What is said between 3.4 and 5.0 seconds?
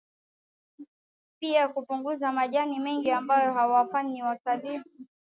huwafanya watalii